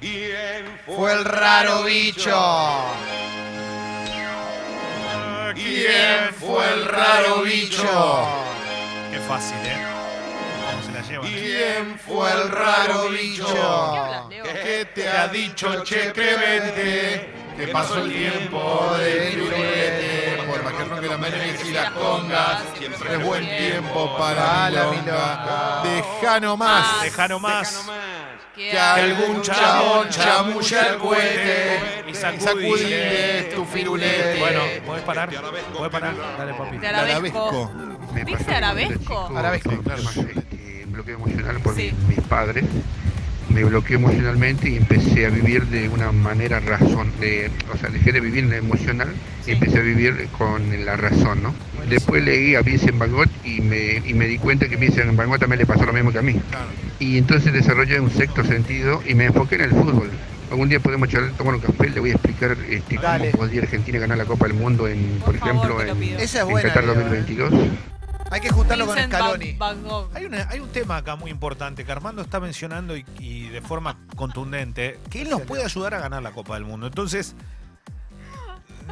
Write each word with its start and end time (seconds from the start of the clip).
¿Quién 0.00 0.80
Fue 0.86 1.12
el 1.12 1.24
raro 1.26 1.82
bicho. 1.84 2.34
¿Quién 5.54 6.34
fue 6.38 6.72
el 6.72 6.84
raro 6.86 7.42
bicho? 7.42 8.28
Qué 9.10 9.18
fácil, 9.18 9.58
¿eh? 9.64 9.76
¿Cómo 10.70 10.82
se 10.82 10.92
la 10.92 11.02
llevan? 11.02 11.30
¿Quién 11.30 11.98
fue 11.98 12.32
el 12.32 12.48
raro 12.50 13.08
bicho? 13.10 14.28
¿Qué 14.30 14.88
te 14.94 15.08
ha 15.08 15.28
dicho 15.28 15.84
Che 15.84 16.12
Clemente? 16.12 17.34
Que 17.58 17.68
pasó 17.68 18.02
el 18.02 18.10
tiempo 18.10 18.94
del 18.96 19.32
firulete. 19.32 20.42
Por 20.48 20.64
más 20.64 20.72
que 20.72 20.84
ronque 20.84 21.08
la 21.08 21.18
merengues 21.18 21.64
y 21.66 21.72
las 21.72 21.90
congas, 21.90 22.62
siempre 22.78 23.16
es 23.16 23.22
buen 23.22 23.46
tiempo 23.46 24.16
para 24.16 24.70
la 24.70 24.84
milonga. 24.86 25.82
Deja 25.84 26.40
nomás 26.40 27.02
Deja 27.02 27.28
nomás. 27.28 27.86
Que 28.60 28.78
algún 28.78 29.40
chabón 29.40 30.08
chamulla 30.10 30.86
el 30.88 30.98
cohete 30.98 32.04
Y 32.08 32.14
sacudile 32.14 33.50
tu 33.54 33.64
firulete. 33.64 34.38
Bueno, 34.38 34.60
¿podés 34.84 35.02
parar? 35.02 35.30
¿Podés 35.72 35.90
parar? 35.90 36.14
Dale, 36.36 36.54
papi. 36.54 36.76
De 36.78 36.86
arabesco. 36.88 37.70
¿Dice 38.26 38.54
arabesco? 38.54 39.30
Arabesco, 39.36 39.70
claro. 39.82 40.02
bloqueo 40.86 41.14
emocional 41.16 41.60
por 41.60 41.74
Sí. 41.74 41.92
mis, 42.06 42.16
mis 42.18 42.26
padres. 42.26 42.64
Me 43.52 43.64
bloqueé 43.64 43.96
emocionalmente 43.96 44.70
y 44.70 44.76
empecé 44.76 45.26
a 45.26 45.30
vivir 45.30 45.66
de 45.66 45.88
una 45.88 46.12
manera 46.12 46.60
razón, 46.60 47.10
de, 47.20 47.50
o 47.72 47.76
sea, 47.76 47.90
dejé 47.90 48.12
de 48.12 48.20
vivir 48.20 48.44
en 48.44 48.50
la 48.50 48.56
emocional 48.56 49.08
Sí. 49.44 49.50
y 49.50 49.54
empecé 49.54 49.78
a 49.78 49.82
vivir 49.82 50.28
con 50.38 50.84
la 50.84 50.96
razón, 50.96 51.42
¿no? 51.42 51.54
Después 51.88 52.22
leí 52.22 52.54
a 52.54 52.60
Vincent 52.62 52.98
Van 52.98 53.10
Gogh 53.10 53.28
y 53.44 53.60
me, 53.60 54.02
y 54.06 54.14
me 54.14 54.26
di 54.28 54.38
cuenta 54.38 54.68
que 54.68 54.76
Vincent 54.76 55.16
Van 55.16 55.28
Gogh 55.28 55.38
también 55.38 55.58
le 55.58 55.66
pasó 55.66 55.84
lo 55.84 55.92
mismo 55.92 56.12
que 56.12 56.18
a 56.18 56.22
mí. 56.22 56.36
Y 56.98 57.18
entonces 57.18 57.52
desarrollé 57.52 57.98
un 58.00 58.10
sexto 58.10 58.44
sentido 58.44 59.02
y 59.06 59.14
me 59.14 59.24
enfoqué 59.26 59.56
en 59.56 59.62
el 59.62 59.70
fútbol. 59.70 60.10
Algún 60.50 60.68
día 60.68 60.80
podemos 60.80 61.08
charlar, 61.08 61.30
tomar 61.32 61.54
un 61.54 61.60
café, 61.60 61.88
le 61.90 62.00
voy 62.00 62.10
a 62.10 62.14
explicar 62.14 62.56
este, 62.68 62.96
cómo 62.96 63.30
podría 63.32 63.62
Argentina 63.62 63.98
ganar 63.98 64.18
la 64.18 64.24
Copa 64.24 64.46
del 64.46 64.54
Mundo 64.56 64.86
en, 64.88 64.98
Por 65.24 65.36
por, 65.36 65.38
favor, 65.38 65.54
ejemplo, 65.56 65.84
lo 65.84 65.90
en, 65.92 65.98
pido. 65.98 66.18
Esa 66.18 66.38
es 66.38 66.44
en 66.44 66.50
buena. 66.50 66.68
Qatar 66.68 66.84
Leo, 66.84 66.92
¿eh? 66.94 66.98
2022. 66.98 67.52
Hay 68.30 68.40
que 68.40 68.50
juntarlo 68.50 68.86
con 68.86 68.96
Scaloni. 68.96 69.52
Van. 69.54 69.82
Hay, 70.14 70.24
una- 70.24 70.48
hay 70.48 70.60
un 70.60 70.68
tema 70.70 70.98
acá 70.98 71.16
muy 71.16 71.30
importante 71.30 71.84
que 71.84 71.90
Armando 71.92 72.22
está 72.22 72.38
mencionando 72.40 72.96
y, 72.96 73.04
y 73.18 73.48
de 73.48 73.60
forma 73.60 73.98
contundente, 74.16 74.98
que 75.10 75.22
él 75.22 75.30
nos 75.30 75.42
puede 75.42 75.64
ayudar 75.64 75.94
a 75.94 76.00
ganar 76.00 76.22
la 76.22 76.30
Copa 76.32 76.54
del 76.54 76.64
Mundo. 76.64 76.86
Entonces, 76.86 77.34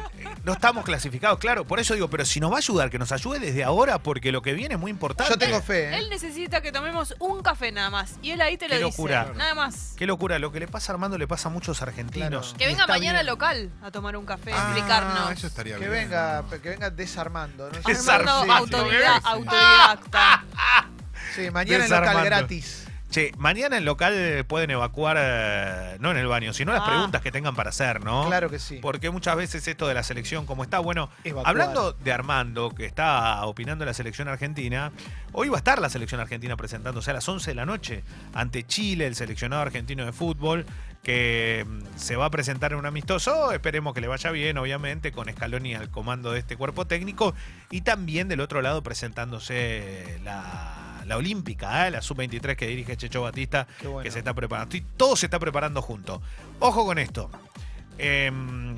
no 0.43 0.53
estamos 0.53 0.83
clasificados, 0.85 1.39
claro, 1.39 1.65
por 1.65 1.79
eso 1.79 1.93
digo, 1.93 2.09
pero 2.09 2.25
si 2.25 2.39
nos 2.39 2.51
va 2.51 2.55
a 2.55 2.57
ayudar, 2.59 2.89
que 2.89 2.99
nos 2.99 3.11
ayude 3.11 3.39
desde 3.39 3.63
ahora, 3.63 3.99
porque 3.99 4.31
lo 4.31 4.41
que 4.41 4.53
viene 4.53 4.75
es 4.75 4.79
muy 4.79 4.91
importante. 4.91 5.31
Yo 5.33 5.37
tengo 5.37 5.61
fe. 5.61 5.89
¿eh? 5.89 5.97
Él 5.97 6.09
necesita 6.09 6.61
que 6.61 6.71
tomemos 6.71 7.15
un 7.19 7.41
café 7.41 7.71
nada 7.71 7.89
más. 7.89 8.15
Y 8.21 8.31
él 8.31 8.41
ahí 8.41 8.57
te 8.57 8.67
lo 8.67 8.71
Qué 8.77 8.83
dice. 8.85 8.89
locura. 8.89 9.31
Nada 9.35 9.53
más. 9.55 9.93
Qué 9.97 10.05
locura, 10.05 10.39
lo 10.39 10.51
que 10.51 10.59
le 10.59 10.67
pasa 10.67 10.91
a 10.91 10.95
Armando 10.95 11.17
le 11.17 11.27
pasa 11.27 11.49
a 11.49 11.51
muchos 11.51 11.81
argentinos. 11.81 12.29
Claro. 12.53 12.57
Que 12.57 12.63
Y 12.63 12.67
venga 12.67 12.81
está 12.83 12.93
mañana 12.93 13.11
bien. 13.13 13.19
al 13.19 13.25
local 13.27 13.71
a 13.83 13.91
tomar 13.91 14.15
un 14.17 14.25
café, 14.25 14.53
a 14.53 14.55
Ah, 14.55 14.71
explicarnos. 14.71 15.31
eso 15.31 15.47
estaría 15.47 15.75
Que 15.75 15.79
bien. 15.89 15.91
venga, 15.91 16.43
que 16.61 16.69
venga 16.69 16.89
desarmando. 16.89 17.69
¿no? 17.71 17.79
Desarmando. 17.85 18.41
Armando 18.53 18.77
Sí, 18.77 18.83
autodidacta. 18.83 19.21
sí. 19.21 19.27
autodidacta. 19.27 20.43
Sí, 21.35 21.51
mañana 21.51 21.85
en 21.85 21.89
local 21.91 22.01
Desarmando. 22.01 22.25
gratis. 22.25 22.85
Che, 23.09 23.31
mañana 23.39 23.75
en 23.77 23.85
local 23.85 24.45
pueden 24.47 24.69
evacuar, 24.69 25.17
eh, 25.19 25.97
no 25.99 26.11
en 26.11 26.17
el 26.17 26.27
baño, 26.27 26.53
sino 26.53 26.71
las 26.71 26.83
Ah. 26.83 26.85
preguntas 26.91 27.21
que 27.23 27.31
tengan 27.31 27.55
para 27.55 27.71
hacer, 27.71 28.03
¿no? 28.03 28.27
Claro 28.27 28.51
que 28.51 28.59
sí. 28.59 28.77
Porque 28.83 29.09
muchas 29.09 29.35
veces 29.35 29.67
esto 29.67 29.87
de 29.87 29.95
la 29.95 30.03
selección, 30.03 30.45
como 30.45 30.61
está, 30.63 30.77
bueno, 30.77 31.09
Evacuar. 31.23 31.47
hablando 31.49 31.93
de 31.93 32.11
Armando, 32.13 32.69
que 32.69 32.85
está 32.85 33.43
opinando 33.47 33.83
de 33.83 33.87
la 33.87 33.93
selección 33.95 34.27
argentina, 34.27 34.91
hoy 35.31 35.49
va 35.49 35.55
a 35.55 35.57
estar 35.57 35.81
la 35.81 35.89
selección 35.89 36.21
argentina 36.21 36.55
presentándose 36.55 37.09
a 37.09 37.15
las 37.15 37.27
11 37.27 37.49
de 37.49 37.55
la 37.55 37.65
noche 37.65 38.03
ante 38.35 38.63
Chile, 38.63 39.07
el 39.07 39.15
seleccionado 39.15 39.63
argentino 39.63 40.05
de 40.05 40.11
fútbol, 40.11 40.67
que 41.01 41.65
mm, 41.67 41.97
se 41.97 42.15
va 42.15 42.25
a 42.25 42.29
presentar 42.29 42.73
en 42.73 42.77
un 42.77 42.85
amistoso, 42.85 43.51
esperemos 43.53 43.95
que 43.95 44.01
le 44.01 44.07
vaya 44.07 44.29
bien, 44.29 44.59
obviamente, 44.59 45.11
con 45.11 45.27
Scaloni 45.31 45.73
al 45.73 45.89
comando 45.89 46.31
de 46.31 46.39
este 46.39 46.57
cuerpo 46.57 46.85
técnico, 46.85 47.33
y 47.71 47.81
también 47.81 48.27
del 48.27 48.39
otro 48.41 48.61
lado 48.61 48.83
presentándose 48.83 50.19
la, 50.23 50.88
la 51.09 51.17
olímpica, 51.17 51.87
¿eh? 51.87 51.91
la 51.91 52.01
sub-23 52.01 52.55
que 52.55 52.67
dirige 52.67 52.95
Checho 52.95 53.23
Batista, 53.23 53.67
bueno. 53.83 54.01
que 54.01 54.11
se 54.11 54.19
está 54.19 54.33
preparando. 54.33 54.77
Y 54.77 54.81
todo 54.81 55.15
se 55.15 55.25
está 55.25 55.39
preparando 55.39 55.81
junto. 55.81 56.21
Ojo 56.59 56.85
con 56.85 56.99
esto. 56.99 57.29
Em, 57.97 58.77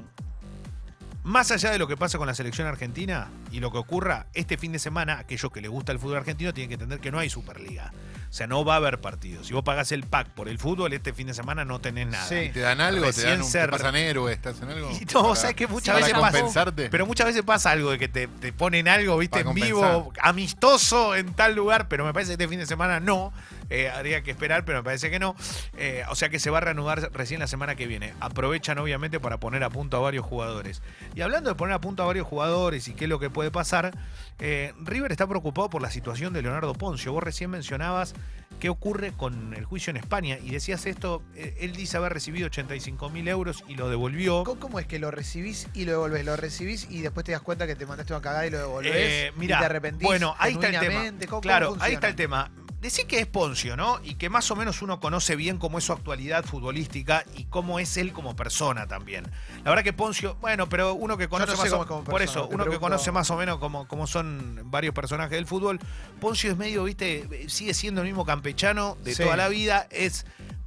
más 1.24 1.52
allá 1.52 1.72
de 1.72 1.78
lo 1.78 1.88
que 1.88 1.98
pasa 1.98 2.18
con 2.18 2.26
la 2.26 2.34
selección 2.34 2.68
argentina 2.68 3.30
y 3.52 3.60
lo 3.60 3.72
que 3.72 3.78
ocurra 3.78 4.28
este 4.34 4.58
fin 4.58 4.72
de 4.72 4.80
semana, 4.80 5.20
aquellos 5.20 5.52
que 5.52 5.62
les 5.62 5.70
gusta 5.70 5.92
el 5.92 6.00
fútbol 6.00 6.18
argentino 6.18 6.54
tienen 6.54 6.70
que 6.70 6.76
entender 6.76 7.00
que 7.00 7.12
no 7.12 7.20
hay 7.20 7.30
Superliga. 7.30 7.92
O 8.32 8.34
sea, 8.34 8.48
no 8.48 8.64
va 8.64 8.76
a 8.76 8.78
haber 8.78 9.02
partidos. 9.02 9.48
Si 9.48 9.54
vos 9.54 9.62
pagás 9.62 9.92
el 9.92 10.04
pack 10.04 10.30
por 10.30 10.48
el 10.48 10.58
fútbol, 10.58 10.94
este 10.94 11.12
fin 11.12 11.28
de 11.28 11.34
semana 11.34 11.66
no 11.66 11.80
tenés 11.82 12.08
nada. 12.08 12.26
Sí. 12.26 12.50
¿Te 12.54 12.62
dan 12.62 12.80
algo? 12.80 13.12
¿Te 13.12 13.24
dan 13.24 13.42
un, 13.42 13.46
ser- 13.46 13.70
te 13.70 13.78
pasan 13.78 13.96
héroes? 13.98 14.42
¿Te 14.42 14.48
hacen 14.50 14.70
algo? 14.70 14.90
Y 15.02 15.06
no, 15.14 15.36
¿sabes 15.36 15.54
qué? 15.58 15.68
Muchas 15.68 15.94
para 15.96 16.06
veces 16.06 16.14
pasa- 16.22 16.32
compensarte. 16.38 16.90
Pero 16.90 17.06
muchas 17.06 17.28
veces 17.28 17.44
pasa 17.44 17.72
algo 17.72 17.92
de 17.92 18.00
que 18.00 18.08
te, 18.08 18.28
te 18.28 18.54
ponen 18.54 18.88
algo, 18.88 19.18
viste, 19.18 19.40
Para 19.44 19.50
en 19.50 19.56
vivo, 19.56 20.14
amistoso 20.22 21.14
en 21.16 21.34
tal 21.34 21.56
lugar, 21.56 21.90
pero 21.90 22.06
me 22.06 22.14
parece 22.14 22.30
que 22.30 22.34
este 22.44 22.48
fin 22.48 22.60
de 22.60 22.66
semana 22.66 23.02
no. 23.02 23.34
Eh, 23.72 23.90
habría 23.90 24.22
que 24.22 24.32
esperar, 24.32 24.66
pero 24.66 24.80
me 24.80 24.84
parece 24.84 25.10
que 25.10 25.18
no. 25.18 25.36
Eh, 25.78 26.04
o 26.10 26.16
sea 26.16 26.30
que 26.30 26.40
se 26.40 26.50
va 26.50 26.58
a 26.60 26.62
reanudar 26.62 27.10
recién 27.14 27.40
la 27.40 27.48
semana 27.48 27.76
que 27.76 27.88
viene. 27.88 28.14
Aprovechan, 28.20 28.78
obviamente, 28.78 29.20
para 29.20 29.40
poner 29.40 29.64
a 29.64 29.70
punto 29.70 29.98
a 29.98 30.02
varios 30.02 30.26
jugadores. 30.26 30.82
Y 31.16 31.22
hablando 31.22 31.50
de 31.50 31.56
poner 31.56 31.74
a 31.76 31.80
punto 31.82 32.04
a 32.04 32.06
varios 32.06 32.28
jugadores 32.28 32.88
y 32.88 32.94
qué 32.94 33.06
es 33.06 33.10
lo 33.10 33.20
que 33.20 33.30
puede 33.30 33.50
pasar, 33.50 33.92
eh, 34.40 34.74
River 34.84 35.12
está 35.12 35.26
preocupado 35.28 35.70
por 35.70 35.82
la 35.82 35.90
situación 35.90 36.34
de 36.34 36.42
Leonardo 36.42 36.74
Poncio. 36.74 37.14
Vos 37.14 37.24
recién 37.24 37.50
mencionabas 37.50 38.14
qué 38.60 38.70
ocurre 38.70 39.12
con 39.14 39.54
el 39.56 39.66
juicio 39.66 39.90
en 39.90 39.98
España 39.98 40.38
y 40.38 40.52
decías 40.52 40.86
esto, 40.86 41.24
eh, 41.36 41.56
él 41.62 41.74
dice 41.76 41.98
haber 41.98 42.14
recibido 42.14 42.46
85 42.48 43.10
mil 43.10 43.28
euros 43.28 43.64
y 43.68 43.76
lo 43.76 43.90
devolvió. 43.90 44.44
¿Cómo, 44.44 44.80
es 44.80 44.86
que 44.86 45.00
lo 45.00 45.10
recibís 45.10 45.68
y 45.74 45.86
lo 45.86 45.94
devolvés? 45.94 46.26
Lo 46.26 46.36
recibís 46.36 46.88
y 46.90 47.02
después 47.02 47.26
te 47.26 47.32
das 47.32 47.42
cuenta 47.42 47.66
que 47.66 47.76
te 47.76 47.86
mandaste 47.86 48.14
una 48.14 48.22
cagada 48.22 48.46
y 48.46 48.50
lo 48.52 48.60
devolvés. 48.60 48.94
Eh, 48.96 49.32
mirá, 49.38 49.56
y 49.56 49.60
te 49.60 49.66
arrepentís. 49.66 50.04
Bueno, 50.06 50.36
ahí 50.38 50.54
está 50.54 50.68
el 50.68 50.74
tema. 50.74 50.82
genuinamente. 50.84 51.28
¿Cómo- 51.28 51.42
cómo 51.42 51.42
claro, 51.42 51.78
ahí 51.80 51.94
está 51.94 52.08
el 52.10 52.16
tema. 52.16 52.52
Decir 52.82 53.06
que 53.06 53.20
es 53.20 53.28
Poncio, 53.28 53.78
¿no? 53.78 54.00
Y 54.04 54.16
que 54.16 54.28
más 54.30 54.50
o 54.50 54.56
menos 54.56 54.82
uno 54.82 55.00
conoce 55.00 55.36
bien 55.36 55.58
cómo 55.60 55.78
es 55.78 55.84
su 55.84 55.94
actualidad 55.94 56.44
futbolística 56.44 57.24
y 57.38 57.44
cómo 57.46 57.78
es 57.80 57.96
él 57.98 58.12
como 58.12 58.36
persona 58.36 58.88
también. 58.88 59.26
La 59.64 59.70
verdad 59.70 59.84
que 59.84 59.94
Poncio, 59.94 60.36
bueno, 60.42 60.68
pero 60.68 60.96
uno 60.96 61.16
que 61.16 61.30
conoce 61.30 61.52
no 61.52 61.58
sé 61.58 61.64
más 61.64 61.70
cómo 61.72 61.84
o- 61.84 61.86
como 61.86 62.04
por 62.04 62.24
eso, 62.24 62.48
uno 62.52 62.66
que 62.66 62.80
conoce 62.80 63.12
más 63.12 63.30
o 63.30 63.38
menos 63.38 63.60
como, 63.60 63.88
como 63.88 64.08
son 64.08 64.62
varios 64.66 64.96
personajes 64.96 65.34
del 65.34 65.46
fútbol, 65.46 65.80
Poncio 66.20 66.50
es 66.52 66.58
medio, 66.58 66.84
viste, 66.86 67.30
sigue 67.50 67.76
siendo 67.76 68.02
el 68.02 68.08
mismo 68.08 68.26
campechano 68.26 68.98
de 69.04 69.14
Sí. 69.14 69.22
toda 69.24 69.38
la 69.38 69.48
vida, 69.48 69.86
es 69.92 70.26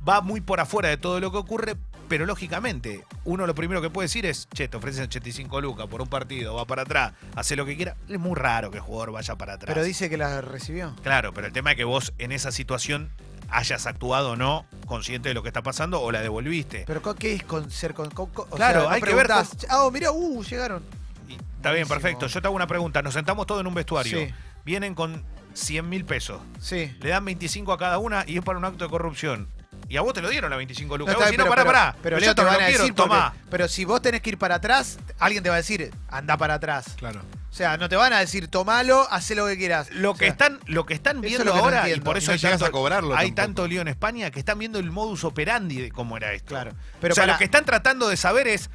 va 0.08 0.20
muy 0.20 0.40
por 0.40 0.60
afuera 0.60 0.90
de 0.90 0.96
todo 0.98 1.18
lo 1.18 1.32
que 1.32 1.38
ocurre, 1.38 1.74
pero 2.08 2.26
lógicamente, 2.26 3.04
uno 3.24 3.46
lo 3.46 3.54
primero 3.54 3.80
que 3.82 3.90
puede 3.90 4.06
decir 4.06 4.26
es, 4.26 4.48
che, 4.54 4.68
te 4.68 4.76
ofrecen 4.76 5.04
85 5.04 5.60
lucas 5.60 5.86
por 5.86 6.00
un 6.02 6.08
partido, 6.08 6.54
va 6.54 6.64
para 6.64 6.82
atrás, 6.82 7.12
hace 7.36 7.56
lo 7.56 7.64
que 7.66 7.76
quiera. 7.76 7.96
Es 8.08 8.18
muy 8.18 8.34
raro 8.34 8.70
que 8.70 8.78
el 8.78 8.82
jugador 8.82 9.12
vaya 9.12 9.36
para 9.36 9.54
atrás. 9.54 9.72
Pero 9.74 9.84
dice 9.84 10.08
que 10.10 10.16
la 10.16 10.40
recibió. 10.40 10.94
Claro, 11.02 11.32
pero 11.34 11.46
el 11.46 11.52
tema 11.52 11.72
es 11.72 11.76
que 11.76 11.84
vos 11.84 12.12
en 12.18 12.32
esa 12.32 12.52
situación 12.52 13.10
hayas 13.50 13.86
actuado 13.86 14.32
o 14.32 14.36
no 14.36 14.66
consciente 14.86 15.28
de 15.28 15.34
lo 15.34 15.42
que 15.42 15.48
está 15.48 15.62
pasando 15.62 16.00
o 16.00 16.10
la 16.10 16.20
devolviste. 16.22 16.84
Pero 16.86 17.02
¿co- 17.02 17.14
¿qué 17.14 17.34
es 17.34 17.42
con 17.44 17.70
ser 17.70 17.94
con, 17.94 18.10
con- 18.10 18.30
con- 18.30 18.46
o 18.50 18.56
Claro, 18.56 18.80
sea, 18.80 18.88
no 18.88 18.94
hay 18.94 19.02
que 19.02 19.14
ver 19.14 19.30
Ah, 19.30 19.44
oh, 19.82 19.90
mira, 19.90 20.10
uh, 20.12 20.42
llegaron. 20.42 20.82
Y 21.28 21.34
está 21.34 21.72
bien, 21.72 21.86
perfecto. 21.86 22.26
Yo 22.26 22.40
te 22.40 22.46
hago 22.48 22.56
una 22.56 22.66
pregunta. 22.66 23.02
Nos 23.02 23.14
sentamos 23.14 23.46
todos 23.46 23.60
en 23.60 23.66
un 23.66 23.74
vestuario. 23.74 24.18
Sí. 24.18 24.34
Vienen 24.64 24.94
con 24.94 25.22
100 25.52 25.88
mil 25.88 26.04
pesos. 26.04 26.40
Sí. 26.58 26.96
Le 27.00 27.10
dan 27.10 27.24
25 27.24 27.72
a 27.72 27.78
cada 27.78 27.98
una 27.98 28.24
y 28.26 28.38
es 28.38 28.44
para 28.44 28.58
un 28.58 28.64
acto 28.64 28.84
de 28.84 28.90
corrupción. 28.90 29.46
Y 29.94 29.96
a 29.96 30.00
vos 30.00 30.12
te 30.12 30.20
lo 30.20 30.28
dieron 30.28 30.50
la 30.50 30.56
25 30.56 30.94
No, 30.94 30.98
lucas. 30.98 31.12
está 31.12 31.24
Vos 31.26 31.30
bien, 31.30 31.38
decís, 31.38 31.48
no, 31.48 31.54
pero, 31.54 31.64
pará, 31.70 31.92
pero- 31.92 31.92
pará. 31.92 32.02
pero 32.02 32.18
yo 32.26 32.34
te 32.34 32.42
no 32.42 32.48
van 32.48 32.56
a 32.60 32.66
decir, 32.66 32.80
porque- 32.80 32.92
tomá. 32.94 33.34
pero 33.48 33.68
si 33.68 33.84
vos 33.84 34.02
tenés 34.02 34.22
que 34.22 34.30
ir 34.30 34.38
para 34.38 34.56
atrás, 34.56 34.98
alguien 35.20 35.44
te 35.44 35.50
va 35.50 35.54
a 35.54 35.58
decir, 35.58 35.92
anda 36.10 36.36
para 36.36 36.54
atrás. 36.54 36.86
Claro. 36.96 37.20
O 37.48 37.54
sea, 37.56 37.76
no 37.76 37.88
te 37.88 37.94
van 37.94 38.12
a 38.12 38.18
decir, 38.18 38.48
tomalo, 38.48 39.06
haz 39.08 39.30
lo 39.30 39.46
que 39.46 39.56
quieras. 39.56 39.88
Lo 39.92 40.10
O 40.10 40.14
que 40.14 40.24
sea, 40.24 40.32
están, 40.32 40.58
lo 40.66 40.84
que 40.84 40.94
están 40.94 41.18
es 41.18 41.22
viendo 41.22 41.44
lo 41.44 41.52
que 41.52 41.58
no 41.58 41.62
ahora, 41.64 41.76
y 41.76 41.80
entiendo. 41.82 42.04
por 42.06 42.16
Y 42.16 42.18
eso 42.18 42.32
no 42.32 42.34
hay, 42.34 42.40
tanto, 42.40 42.66
a 42.66 42.70
cobrarlo 42.72 43.16
hay 43.16 43.30
tanto 43.30 43.68
lío 43.68 43.82
en 43.82 43.86
España, 43.86 44.32
que 44.32 44.40
están 44.40 44.58
viendo 44.58 44.80
el 44.80 44.90
modus 44.90 45.22
operandi 45.22 45.80
de 45.80 45.92
cómo 45.92 46.16
era 46.16 46.32
esto. 46.32 46.48
Claro. 46.48 46.72
Pero 47.00 47.12
o 47.12 47.14
sea, 47.14 47.22
para- 47.22 47.34
lo 47.34 47.38
que 47.38 47.44
están 47.44 47.64
tratando 47.64 48.08
de 48.08 48.16
saber 48.16 48.48
es, 48.48 48.68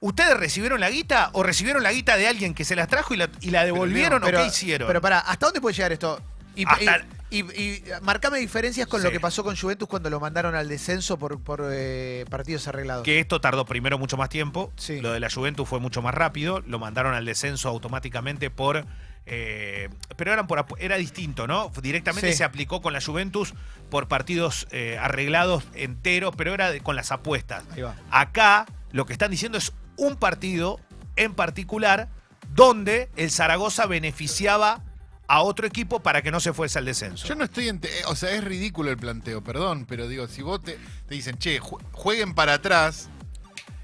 ¿ustedes 0.00 0.36
recibieron 0.36 0.80
la 0.80 0.90
guita 0.90 1.30
o 1.34 1.44
recibieron 1.44 1.84
la 1.84 1.92
guita 1.92 2.16
de 2.16 2.26
alguien 2.26 2.54
que 2.54 2.64
se 2.64 2.74
las 2.74 2.88
trajo 2.88 3.14
y 3.14 3.18
la, 3.18 3.28
y 3.40 3.50
la 3.52 3.64
devolvieron 3.64 4.20
pero- 4.20 4.40
o 4.40 4.42
qué 4.42 4.48
hicieron? 4.48 4.88
Pero 4.88 5.00
para, 5.00 5.20
¿hasta 5.20 5.46
dónde 5.46 5.60
puede 5.60 5.76
llegar 5.76 5.92
esto? 5.92 6.20
Y, 6.56 6.64
Hasta- 6.66 6.82
y, 6.98 7.19
y- 7.30 7.40
y 7.60 7.82
marcame 8.02 8.38
diferencias 8.38 8.86
con 8.86 9.02
lo 9.02 9.10
que 9.10 9.20
pasó 9.20 9.44
con 9.44 9.56
Juventus 9.56 9.88
cuando 9.88 10.10
lo 10.10 10.18
mandaron 10.20 10.54
al 10.54 10.68
descenso 10.68 11.18
por, 11.18 11.40
por 11.42 11.62
eh, 11.72 12.24
partidos 12.30 12.66
arreglados. 12.68 13.04
que 13.04 13.18
esto 13.20 13.40
tardó 13.40 13.64
primero 13.64 13.98
mucho 13.98 14.16
más 14.16 14.28
tiempo. 14.28 14.72
Sí. 14.76 15.00
Lo 15.00 15.12
de 15.12 15.20
la 15.20 15.30
Juventus 15.30 15.68
fue 15.68 15.78
mucho 15.80 16.02
más 16.02 16.14
rápido. 16.14 16.60
Lo 16.66 16.78
mandaron 16.78 17.14
al 17.14 17.24
descenso 17.24 17.68
automáticamente 17.68 18.50
por. 18.50 18.84
eh, 19.26 19.88
pero 20.16 20.32
eran 20.32 20.46
por, 20.46 20.64
era 20.78 20.96
distinto, 20.96 21.46
¿no? 21.46 21.70
Directamente 21.80 22.32
Sí. 22.32 22.38
se 22.38 22.44
aplicó 22.44 22.80
con 22.82 22.92
la 22.92 23.00
Juventus 23.00 23.54
por 23.90 24.08
partidos 24.08 24.66
eh, 24.72 24.98
arreglados 25.00 25.62
enteros, 25.74 26.34
pero 26.36 26.52
era 26.54 26.70
de- 26.72 26.80
con 26.80 26.96
las 26.96 27.12
apuestas. 27.12 27.62
Ahí 27.72 27.82
va. 27.82 27.94
Acá 28.10 28.66
lo 28.92 29.06
que 29.06 29.12
están 29.12 29.30
diciendo 29.30 29.56
es 29.58 29.72
un 29.96 30.16
partido 30.16 30.80
en 31.16 31.34
particular 31.34 32.08
donde 32.54 33.08
el 33.16 33.30
Zaragoza 33.30 33.86
beneficiaba 33.86 34.82
a 35.32 35.42
otro 35.42 35.66
equipo 35.66 36.00
para 36.00 36.22
que 36.22 36.30
no 36.32 36.40
se 36.40 36.52
fuese 36.52 36.78
al 36.80 36.84
descenso. 36.84 37.26
Yo 37.28 37.34
no 37.36 37.44
estoy 37.44 37.68
ente- 37.68 37.88
eh, 37.88 38.02
o 38.06 38.16
sea, 38.16 38.30
es 38.32 38.42
ridículo 38.42 38.90
el 38.90 38.96
planteo, 38.96 39.42
perdón, 39.44 39.86
pero 39.88 40.08
digo, 40.08 40.26
si 40.26 40.42
vos 40.42 40.60
te, 40.62 40.76
te 41.06 41.14
dicen, 41.14 41.36
che, 41.38 41.60
ju- 41.60 41.78
jueguen 41.92 42.34
para 42.34 42.54
atrás, 42.54 43.08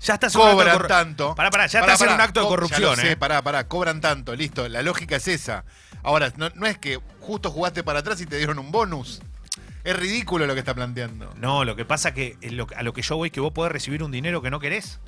ya 0.01 0.15
estás 0.15 0.33
cobran 0.33 0.87
tanto. 0.89 1.35
Pará, 1.37 1.51
pará, 1.51 1.67
ya 1.67 1.81
Pará, 1.81 1.93
estás 1.93 2.01
en 2.09 2.13
pará, 2.13 2.15
un 2.17 2.29
acto 2.29 2.41
de 2.41 2.47
co- 2.47 2.51
ya 2.51 2.57
lo 2.57 2.57
corrupción, 2.69 2.97
sé, 2.97 3.13
¿eh? 3.13 3.17
pará, 3.17 3.43
pará, 3.43 3.69
cobran 3.69 4.01
tanto, 4.01 4.35
listo, 4.35 4.69
la 4.69 4.83
lógica 4.83 5.17
es 5.17 5.29
esa. 5.29 5.65
Ahora, 6.03 6.33
no, 6.37 6.51
no 6.57 6.67
es 6.67 6.79
que 6.79 7.01
justo 7.21 7.51
jugaste 7.53 7.85
para 7.85 8.01
atrás 8.01 8.21
y 8.21 8.27
te 8.27 8.37
dieron 8.39 8.59
un 8.59 8.73
bonus. 8.73 9.21
Es 9.85 9.97
ridículo 9.97 10.47
lo 10.49 10.55
que 10.55 10.61
está 10.61 10.75
planteando. 10.75 11.33
No, 11.37 11.65
lo 11.65 11.77
que 11.77 11.85
pasa 11.85 12.13
que 12.13 12.37
eh, 12.41 12.51
lo- 12.51 12.67
a 12.77 12.83
lo 12.83 12.93
que 12.93 13.03
yo 13.03 13.17
voy 13.17 13.29
es 13.29 13.33
que 13.33 13.41
vos 13.41 13.53
podés 13.53 13.71
recibir 13.71 14.03
un 14.03 14.11
dinero 14.11 14.43
que 14.43 14.51
no 14.51 14.59
querés. 14.59 14.99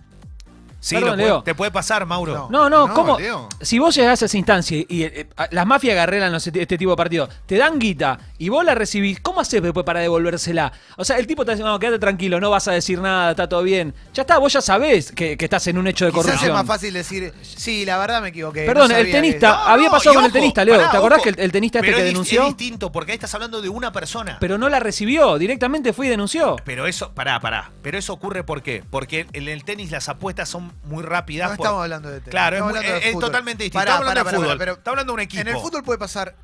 Sí, 0.80 0.94
Perdón, 0.94 1.10
lo 1.10 1.16
puede- 1.16 1.28
Leo. 1.28 1.42
te 1.42 1.54
puede 1.56 1.70
pasar, 1.72 2.06
Mauro. 2.06 2.46
No, 2.50 2.70
no, 2.70 2.86
No, 2.86 2.94
¿cómo? 2.94 3.18
Leo. 3.18 3.48
Si 3.60 3.78
vos 3.80 3.94
llegás 3.96 4.22
a 4.22 4.26
esa 4.26 4.36
instancia 4.38 4.78
y 4.88 5.02
eh, 5.02 5.28
las 5.50 5.66
mafias 5.66 5.92
agarrelan 5.94 6.30
los- 6.32 6.46
este 6.46 6.78
tipo 6.78 6.92
de 6.92 6.96
partidos, 6.96 7.28
te 7.46 7.56
dan 7.56 7.78
guita 7.80 8.18
y 8.38 8.48
vos 8.48 8.64
la 8.64 8.74
recibís, 8.76 9.18
¿cómo 9.20 9.40
haces 9.40 9.60
después 9.60 9.84
para 9.84 10.00
devolvérsela? 10.00 10.72
O 10.96 11.04
sea, 11.04 11.18
el 11.18 11.26
tipo 11.26 11.44
te 11.44 11.50
dice, 11.52 11.64
no, 11.64 11.78
quédate 11.80 11.98
tranquilo, 11.98 12.40
no 12.40 12.50
vas 12.50 12.68
a 12.68 12.72
decir 12.72 13.00
nada, 13.00 13.32
está 13.32 13.48
todo 13.48 13.62
bien. 13.64 13.92
Ya 14.14 14.22
está, 14.22 14.38
vos 14.38 14.52
ya 14.52 14.60
sabés 14.60 15.10
que, 15.10 15.36
que 15.36 15.44
estás 15.46 15.66
en 15.66 15.78
un 15.78 15.86
hecho 15.88 16.04
de 16.04 16.12
Quizás 16.12 16.24
es 16.26 16.30
corrupción. 16.32 16.52
más 16.56 16.66
fácil 16.66 16.94
decir, 16.94 17.34
sí, 17.42 17.84
la 17.84 17.98
verdad 17.98 18.22
me 18.22 18.28
equivoqué. 18.28 18.64
Perdón, 18.64 18.90
no 18.92 18.96
el 18.96 19.10
tenista, 19.10 19.50
que- 19.64 19.70
había 19.72 19.86
No, 19.86 19.92
pasado 19.92 20.14
con 20.14 20.24
el 20.26 20.32
tenista, 20.32 20.64
Leo. 20.64 20.76
pará, 20.76 20.90
¿Te 20.92 20.96
acordás 20.96 21.18
ojo. 21.18 21.24
que 21.24 21.30
el, 21.30 21.40
el 21.40 21.52
tenista 21.52 21.80
este 21.80 21.90
que 21.92 21.98
es 21.98 22.04
denunció? 22.04 22.42
Es 22.42 22.56
distinto, 22.56 22.92
porque 22.92 23.10
ahí 23.12 23.16
estás 23.16 23.34
hablando 23.34 23.60
de 23.60 23.68
una 23.68 23.90
persona. 23.90 24.36
Pero 24.40 24.58
no 24.58 24.68
la 24.68 24.78
recibió, 24.78 25.38
directamente 25.38 25.92
fue 25.92 26.06
y 26.06 26.10
denunció. 26.10 26.54
Pero 26.64 26.86
eso, 26.86 27.12
pará, 27.14 27.40
pará. 27.40 27.72
Pero 27.82 27.98
eso 27.98 28.12
ocurre 28.12 28.44
¿por 28.44 28.62
qué? 28.62 28.84
Porque 28.88 29.26
en 29.32 29.48
el 29.48 29.64
tenis 29.64 29.90
las 29.90 30.08
apuestas 30.08 30.48
son 30.48 30.67
muy 30.84 31.02
rápidas. 31.02 31.50
No 31.50 31.56
por- 31.56 31.66
estamos 31.66 31.82
hablando 31.82 32.08
de 32.10 32.20
tenis. 32.20 32.30
Claro, 32.30 32.56
es, 32.56 32.62
muy- 32.62 32.72
de 32.84 33.12
totalmente 33.20 33.64
distinto. 33.64 33.78
Pará, 33.80 33.92
Estamos 33.92 34.08
hablando 34.08 34.08
pará, 34.08 34.18
de 34.18 34.24
pará, 34.24 34.36
fútbol. 34.38 34.58
pero 34.58 34.72
Está 34.74 34.90
hablando 34.90 35.12
de 35.12 35.14
un 35.14 35.20
equipo. 35.20 35.40
En 35.40 35.48
el 35.48 35.56
fútbol 35.56 35.82
puede 35.82 35.98
pasar, 35.98 36.34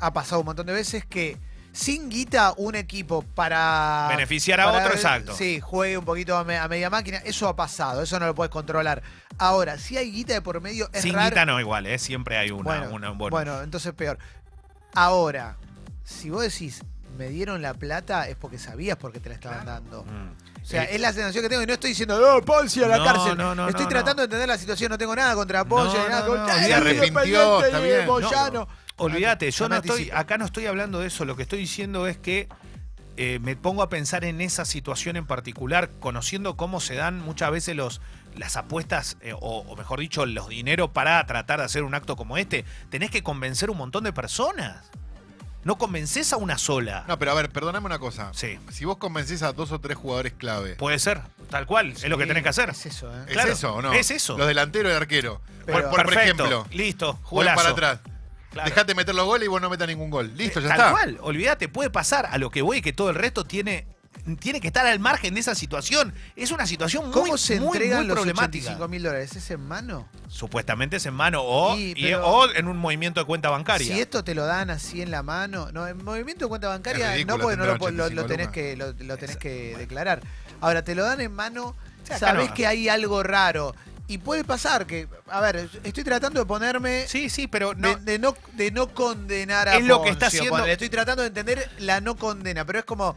ha 0.00 0.12
pasado 0.12 0.40
un 0.40 0.46
montón 0.46 0.66
de 0.66 0.72
veces 0.72 1.04
que 1.06 1.36
sin 1.72 2.10
guita 2.10 2.52
un 2.58 2.74
equipo 2.74 3.22
para... 3.22 4.06
Beneficiar 4.10 4.60
a 4.60 4.66
para- 4.66 4.78
otro, 4.84 4.92
exacto. 4.94 5.34
Sí, 5.34 5.58
juegue 5.60 5.96
un 5.96 6.04
poquito 6.04 6.36
a, 6.36 6.44
me- 6.44 6.58
a 6.58 6.68
media 6.68 6.90
máquina. 6.90 7.18
Eso 7.24 7.48
ha 7.48 7.56
pasado, 7.56 8.02
eso 8.02 8.18
no 8.20 8.26
lo 8.26 8.34
puedes 8.34 8.50
controlar. 8.50 9.02
Ahora, 9.38 9.78
si 9.78 9.96
hay 9.96 10.10
guita 10.12 10.34
de 10.34 10.42
por 10.42 10.60
medio, 10.60 10.90
es 10.92 11.00
Sin 11.02 11.14
raro. 11.14 11.30
guita 11.30 11.46
no 11.46 11.58
igual, 11.58 11.86
¿eh? 11.86 11.98
Siempre 11.98 12.36
hay 12.36 12.50
una, 12.50 12.62
bueno, 12.64 12.94
una 12.94 13.10
bonus. 13.10 13.30
bueno, 13.30 13.62
entonces 13.62 13.92
peor. 13.94 14.18
Ahora, 14.94 15.56
si 16.04 16.28
vos 16.30 16.42
decís, 16.42 16.82
me 17.16 17.28
dieron 17.28 17.62
la 17.62 17.74
plata, 17.74 18.28
es 18.28 18.36
porque 18.36 18.58
sabías 18.58 18.96
por 18.98 19.12
qué 19.12 19.20
te 19.20 19.28
la 19.30 19.34
estaban 19.36 19.64
dando. 19.64 20.04
Mm. 20.04 20.51
O 20.62 20.64
sea, 20.64 20.84
es 20.84 21.00
la 21.00 21.12
sensación 21.12 21.42
que 21.42 21.48
tengo 21.48 21.62
y 21.62 21.66
no 21.66 21.72
estoy 21.72 21.90
diciendo, 21.90 22.18
oh, 22.36 22.40
Ponzi 22.40 22.82
a 22.84 22.88
la 22.88 22.98
No, 22.98 23.04
cárcel. 23.04 23.36
no, 23.36 23.54
no, 23.54 23.68
estoy 23.68 23.84
no, 23.84 23.88
tratando 23.90 24.22
de 24.22 24.24
entender 24.26 24.48
la 24.48 24.56
situación, 24.58 24.90
no 24.90 24.96
tengo 24.98 25.14
nada 25.16 25.34
contra 25.34 25.64
No, 25.64 25.84
ni 25.84 25.92
nada 26.08 26.20
no, 26.20 26.26
contra 26.28 26.46
no, 26.46 26.52
¡Ay, 26.60 26.66
se 26.66 26.74
arrepintió, 26.74 27.06
Independiente 27.06 27.66
está 27.66 27.80
bien. 27.80 28.66
Olvídate, 28.96 29.50
yo 29.50 29.68
No 29.68 29.76
estoy, 29.76 29.90
anticipo. 29.90 30.16
acá 30.16 30.38
no 30.38 30.44
estoy 30.44 30.66
hablando 30.66 31.00
de 31.00 31.08
eso, 31.08 31.24
lo 31.24 31.34
que 31.36 31.42
estoy 31.42 31.58
diciendo 31.58 32.06
es 32.06 32.16
que 32.16 32.48
eh, 33.16 33.38
me 33.42 33.56
pongo 33.56 33.82
a 33.82 33.88
pensar 33.88 34.24
en 34.24 34.40
esa 34.40 34.64
situación 34.64 35.16
en 35.16 35.26
particular, 35.26 35.90
conociendo 36.00 36.56
cómo 36.56 36.80
se 36.80 36.94
dan 36.94 37.18
muchas 37.20 37.50
veces 37.50 37.74
los, 37.76 38.00
las 38.36 38.56
apuestas, 38.56 39.16
eh, 39.20 39.32
o, 39.34 39.38
o 39.60 39.76
mejor 39.76 39.98
dicho, 40.00 40.24
los 40.26 40.48
dineros 40.48 40.90
para 40.90 41.26
tratar 41.26 41.58
de 41.58 41.66
hacer 41.66 41.82
un 41.82 41.94
acto 41.94 42.16
como 42.16 42.38
este. 42.38 42.64
Tenés 42.90 43.10
que 43.10 43.22
convencer 43.22 43.68
un 43.70 43.76
montón 43.78 44.04
de 44.04 44.12
personas. 44.12 44.90
No 45.64 45.78
convences 45.78 46.32
a 46.32 46.36
una 46.38 46.58
sola. 46.58 47.04
No, 47.06 47.18
pero 47.18 47.30
a 47.30 47.34
ver, 47.34 47.48
perdóname 47.50 47.86
una 47.86 47.98
cosa. 48.00 48.30
Sí. 48.34 48.58
Si 48.70 48.84
vos 48.84 48.96
convencés 48.96 49.42
a 49.42 49.52
dos 49.52 49.70
o 49.70 49.80
tres 49.80 49.96
jugadores 49.96 50.32
clave, 50.36 50.74
Puede 50.74 50.98
ser, 50.98 51.20
tal 51.50 51.66
cual, 51.66 51.92
es 51.92 52.04
lo 52.08 52.18
que 52.18 52.26
tenés 52.26 52.42
que 52.42 52.48
hacer. 52.48 52.70
Es 52.70 52.84
eso, 52.86 53.08
¿eh? 53.14 53.24
¿es 53.28 53.32
claro, 53.32 53.52
eso 53.52 53.74
o 53.76 53.82
no? 53.82 53.92
es 53.92 54.10
eso. 54.10 54.36
Los 54.36 54.48
delanteros 54.48 54.92
y 54.92 54.96
arquero. 54.96 55.40
Pero- 55.64 55.82
por, 55.82 55.90
por 55.90 56.06
Perfecto, 56.06 56.44
ejemplo, 56.44 56.66
listo, 56.72 57.20
golazo. 57.30 57.56
para 57.56 57.68
atrás. 57.70 57.98
Claro. 58.50 58.68
Dejate 58.68 58.94
meter 58.94 59.14
los 59.14 59.24
goles 59.24 59.46
y 59.46 59.48
vos 59.48 59.62
no 59.62 59.70
metas 59.70 59.86
ningún 59.88 60.10
gol. 60.10 60.32
Listo, 60.36 60.60
ya 60.60 60.68
Tal 60.68 60.78
está. 60.78 60.90
cual, 60.90 61.18
olvídate, 61.22 61.68
puede 61.68 61.88
pasar. 61.90 62.26
A 62.30 62.36
lo 62.38 62.50
que 62.50 62.60
voy 62.60 62.82
que 62.82 62.92
todo 62.92 63.08
el 63.08 63.14
resto 63.14 63.44
tiene, 63.44 63.86
tiene 64.38 64.60
que 64.60 64.68
estar 64.68 64.86
al 64.86 65.00
margen 65.00 65.34
de 65.34 65.40
esa 65.40 65.54
situación. 65.54 66.12
Es 66.36 66.50
una 66.52 66.66
situación 66.66 67.04
muy, 67.06 67.12
¿Cómo 67.12 67.36
se 67.38 67.58
muy, 67.60 67.68
entregan 67.76 67.98
muy 68.00 68.06
los 68.08 68.14
problemática. 68.16 68.64
85 68.64 68.88
mil 68.88 69.02
dólares? 69.02 69.34
¿Es 69.36 69.50
en 69.50 69.60
mano? 69.66 70.08
Supuestamente 70.28 70.96
es 70.96 71.06
en 71.06 71.14
mano 71.14 71.42
o, 71.42 71.74
Sí, 71.76 71.94
y- 71.96 72.02
pero- 72.04 72.26
o 72.26 72.50
en 72.52 72.68
un 72.68 72.76
movimiento 72.76 73.20
de 73.20 73.26
cuenta 73.26 73.50
bancaria. 73.50 73.92
Si 73.94 74.00
esto 74.00 74.22
te 74.22 74.34
lo 74.34 74.46
dan 74.46 74.70
así 74.70 75.02
en 75.02 75.10
la 75.10 75.22
mano, 75.22 75.70
no, 75.72 75.86
en 75.88 76.02
movimiento 76.04 76.44
de 76.44 76.48
cuenta 76.50 76.68
bancaria, 76.68 77.12
ridículo 77.14 77.36
no 77.36 77.42
porque 77.42 77.56
no 77.56 77.66
lo, 77.66 77.78
tener 77.78 77.92
lo- 77.94 78.10
lo 78.10 78.22
85 78.22 78.26
tenés 78.28 78.48
que, 78.48 78.76
lo, 78.76 78.92
lo 79.06 79.16
tenés 79.16 79.36
que 79.36 79.74
declarar. 79.76 80.20
Ahora, 80.60 80.82
te 80.84 80.94
lo 80.94 81.04
dan 81.04 81.20
en 81.20 81.32
mano, 81.32 81.74
Sí, 82.04 82.14
sabés 82.18 82.48
no. 82.50 82.54
que 82.54 82.66
hay 82.66 82.88
algo 82.88 83.22
raro. 83.22 83.74
Y 84.08 84.18
puede 84.18 84.44
pasar 84.44 84.86
que, 84.86 85.08
a 85.30 85.40
ver, 85.40 85.70
estoy 85.84 86.04
tratando 86.04 86.40
de 86.40 86.46
ponerme 86.46 87.06
Sí, 87.08 87.30
sí, 87.30 87.46
pero 87.46 87.72
no. 87.74 87.88
de, 87.88 87.96
de 87.96 88.18
no, 88.18 88.36
de 88.54 88.70
no 88.70 88.88
condenar 88.88 89.68
a 89.68 89.76
Es 89.76 89.84
lo 89.84 90.02
que 90.02 90.10
está 90.10 90.26
haciendo-. 90.26 90.64
Estoy 90.66 90.90
tratando 90.90 91.22
de 91.22 91.28
entender 91.28 91.70
la 91.78 92.00
no 92.00 92.16
condena, 92.16 92.64
pero 92.64 92.80
es 92.80 92.84
como, 92.84 93.16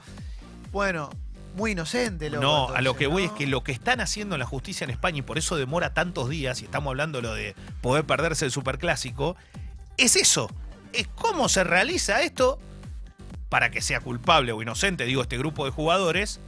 bueno, 0.75 1.10
muy 1.56 1.72
inocente. 1.72 2.30
Loco, 2.30 2.42
No, 2.42 2.68
a 2.68 2.81
lo 2.81 2.98
que 2.98 3.07
voy 3.07 3.24
es 3.24 3.31
que 3.31 3.48
lo 3.48 3.63
que 3.63 3.72
están 3.72 4.01
haciendo 4.01 4.36
en 4.36 4.39
la 4.39 4.45
justicia 4.45 4.83
en 4.83 4.89
España 4.89 5.19
y 5.19 5.22
por 5.22 5.38
eso 5.38 5.56
demora 5.56 5.94
tantos 5.94 6.27
días, 6.30 6.62
y 6.62 6.66
estamos 6.66 6.92
hablando 6.92 7.22
lo 7.22 7.33
de 7.33 7.56
poder 7.80 8.04
perderse 8.04 8.44
el 8.44 8.51
superclásico, 8.51 9.38
es 9.95 10.18
eso. 10.18 10.50
Es 10.92 11.07
cómo 11.07 11.48
se 11.48 11.63
realiza 11.63 12.24
esto 12.24 12.60
para 13.48 13.72
que 13.72 13.81
sea 13.81 14.01
culpable 14.01 14.51
o 14.51 14.62
inocente, 14.62 15.06
digo, 15.06 15.22
este 15.22 15.38
grupo 15.38 15.63
de 15.63 15.72
jugadores, 15.72 16.42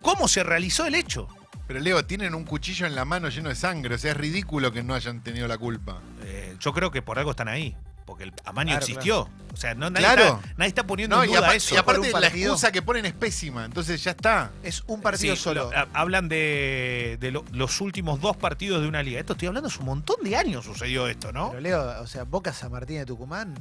cómo 0.00 0.28
se 0.28 0.44
realizó 0.44 0.86
el 0.86 0.94
hecho. 0.94 1.26
Pero 1.66 1.80
Leo, 1.80 2.04
tienen 2.04 2.36
un 2.36 2.44
cuchillo 2.44 2.86
en 2.86 2.94
la 2.94 3.04
mano 3.04 3.30
lleno 3.30 3.48
de 3.48 3.56
sangre. 3.56 3.96
O 3.96 3.98
sea, 3.98 4.12
es 4.12 4.16
ridículo 4.16 4.70
que 4.70 4.84
no 4.84 4.94
hayan 4.94 5.24
tenido 5.24 5.48
la 5.48 5.58
culpa. 5.58 6.00
Eh, 6.22 6.54
yo 6.60 6.72
creo 6.72 6.92
que 6.92 7.02
por 7.02 7.18
algo 7.18 7.32
están 7.32 7.48
ahí. 7.48 7.76
Porque 8.12 8.24
el 8.24 8.32
amaño 8.44 8.72
Claro, 8.72 8.84
existió. 8.84 9.28
O 9.54 9.56
sea, 9.56 9.74
no, 9.74 9.88
nadie, 9.88 10.04
Claro. 10.04 10.22
está, 10.40 10.54
nadie 10.58 10.68
está 10.68 10.86
poniendo 10.86 11.16
No, 11.16 11.22
en 11.22 11.30
y, 11.30 11.32
duda 11.32 11.46
apa- 11.46 11.54
eso. 11.54 11.74
y 11.74 11.78
aparte 11.78 12.10
la 12.12 12.26
excusa 12.26 12.70
que 12.70 12.82
ponen 12.82 13.06
es 13.06 13.14
pésima. 13.14 13.64
Entonces 13.64 14.04
ya 14.04 14.10
está. 14.10 14.50
Es 14.62 14.82
un 14.86 15.00
partido 15.00 15.34
Sí, 15.34 15.40
solo. 15.42 15.70
lo- 15.70 15.76
ha- 15.78 15.88
hablan 15.94 16.28
de, 16.28 17.16
de 17.20 17.30
lo- 17.30 17.44
los 17.52 17.80
últimos 17.80 18.20
dos 18.20 18.36
partidos 18.36 18.82
de 18.82 18.88
una 18.88 19.02
liga. 19.02 19.18
Esto 19.18 19.32
estoy 19.32 19.48
hablando, 19.48 19.68
hace 19.68 19.78
un 19.78 19.86
montón 19.86 20.16
de 20.22 20.36
años 20.36 20.64
sucedió 20.66 21.06
esto, 21.08 21.32
¿no? 21.32 21.48
Pero 21.50 21.60
Leo, 21.62 22.00
o 22.02 22.06
sea, 22.06 22.24
Boca 22.24 22.52
San 22.52 22.70
Martín 22.70 22.98
de 22.98 23.06
Tucumán, 23.06 23.54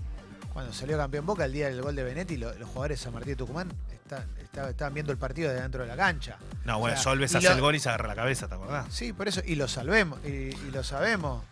cuando 0.52 0.74
salió 0.74 0.98
campeón 0.98 1.26
Boca 1.26 1.46
el 1.46 1.54
día 1.54 1.68
del 1.70 1.82
gol 1.82 1.96
de 1.96 2.04
Benetti, 2.04 2.36
lo- 2.36 2.54
los 2.56 2.68
jugadores 2.68 3.00
de 3.00 3.04
San 3.06 3.14
Martín 3.14 3.32
de 3.32 3.36
Tucumán 3.38 3.72
está- 3.90 4.26
está- 4.42 4.70
estaban 4.70 4.94
viendo 4.94 5.14
el 5.14 5.18
partido 5.18 5.50
de 5.54 5.62
dentro 5.62 5.82
de 5.84 5.88
la 5.88 5.96
cancha. 5.96 6.38
No, 6.66 6.78
bueno, 6.80 6.96
O 6.96 6.98
sea, 6.98 7.04
Solves 7.04 7.32
y 7.34 7.38
hace 7.38 7.48
lo- 7.48 7.56
el 7.56 7.62
gol 7.62 7.76
y 7.76 7.80
se 7.80 7.88
agarra 7.88 8.10
la 8.10 8.16
cabeza, 8.16 8.50
¿te 8.50 8.56
acordás? 8.56 8.86
Sí, 8.90 9.14
por 9.14 9.30
eso, 9.30 9.42
y 9.46 9.56
lo 9.56 9.70
salvemos, 9.70 10.20
y, 10.26 10.30
y 10.30 10.72
lo 10.74 10.84
sabemos. 10.84 11.44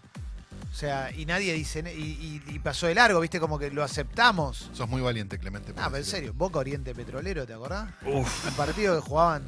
O 0.71 0.74
sea, 0.74 1.12
y 1.12 1.25
nadie 1.25 1.54
dice, 1.54 1.83
y, 1.95 2.00
y- 2.00 2.42
y 2.48 2.60
pasó 2.60 2.88
de 2.88 2.95
largo, 2.95 3.19
viste, 3.19 3.39
como 3.39 3.57
que 3.57 3.71
lo 3.71 3.83
aceptamos. 3.83 4.69
Sos 4.74 4.88
muy 4.88 5.01
valiente, 5.01 5.38
Clemente. 5.39 5.74
Ah, 5.77 5.86
pero 5.88 5.98
en 5.98 6.06
serio, 6.06 6.33
Boca 6.33 6.60
Oriente 6.60 6.94
Petrolero, 6.94 7.45
¿te 7.45 7.54
acordás? 7.54 7.89
Uf. 8.06 8.48
Un 8.48 8.54
partido 8.54 8.95
que 8.95 9.01
jugaban 9.01 9.44